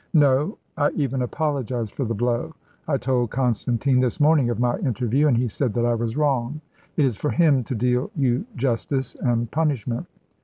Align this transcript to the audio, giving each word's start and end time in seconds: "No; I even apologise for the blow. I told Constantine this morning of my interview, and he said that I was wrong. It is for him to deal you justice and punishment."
"No; 0.15 0.57
I 0.77 0.89
even 0.95 1.21
apologise 1.21 1.91
for 1.91 2.05
the 2.05 2.15
blow. 2.15 2.55
I 2.87 2.97
told 2.97 3.29
Constantine 3.29 3.99
this 3.99 4.19
morning 4.19 4.49
of 4.49 4.59
my 4.59 4.77
interview, 4.79 5.27
and 5.27 5.37
he 5.37 5.47
said 5.47 5.75
that 5.75 5.85
I 5.85 5.93
was 5.93 6.17
wrong. 6.17 6.59
It 6.97 7.05
is 7.05 7.17
for 7.17 7.29
him 7.29 7.63
to 7.65 7.75
deal 7.75 8.09
you 8.15 8.47
justice 8.55 9.13
and 9.13 9.51
punishment." 9.51 10.07